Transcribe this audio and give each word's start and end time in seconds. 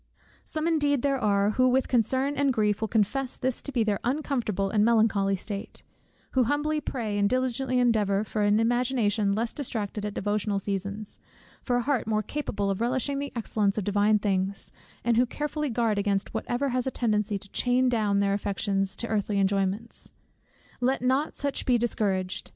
Some 0.43 0.67
indeed 0.67 1.03
there 1.03 1.19
are 1.19 1.51
who 1.51 1.69
with 1.69 1.87
concern 1.87 2.35
and 2.35 2.51
grief 2.51 2.81
will 2.81 2.87
confess 2.87 3.37
this 3.37 3.61
to 3.61 3.71
be 3.71 3.83
their 3.83 3.99
uncomfortable 4.03 4.71
and 4.71 4.83
melancholy 4.83 5.35
state; 5.35 5.83
who 6.31 6.45
humbly 6.45 6.81
pray, 6.81 7.19
and 7.19 7.29
diligently 7.29 7.77
endeavour, 7.77 8.23
for 8.23 8.41
an 8.41 8.59
imagination 8.59 9.33
less 9.35 9.53
distracted 9.53 10.03
at 10.03 10.15
devotional 10.15 10.57
seasons, 10.57 11.19
for 11.61 11.75
a 11.75 11.83
heart 11.83 12.07
more 12.07 12.23
capable 12.23 12.71
of 12.71 12.81
relishing 12.81 13.19
the 13.19 13.31
excellence 13.35 13.77
of 13.77 13.83
divine 13.83 14.17
things; 14.17 14.71
and 15.03 15.17
who 15.17 15.27
carefully 15.27 15.69
guard 15.69 15.99
against 15.99 16.33
whatever 16.33 16.69
has 16.69 16.87
a 16.87 16.89
tendency 16.89 17.37
to 17.37 17.47
chain 17.49 17.87
down 17.87 18.21
their 18.21 18.33
affections 18.33 18.95
to 18.95 19.07
earthly 19.07 19.37
enjoyments. 19.39 20.13
Let 20.79 21.03
not 21.03 21.35
such 21.35 21.63
be 21.63 21.77
discouraged. 21.77 22.49